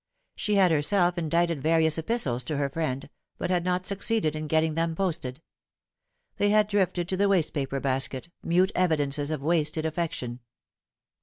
[0.35, 3.07] She had herself indited various epistles to her friend,
[3.37, 5.43] but had not succeeded in getting them posted.
[6.37, 10.39] They had drifted to the waste paper basket, mute evidences of wasted affection.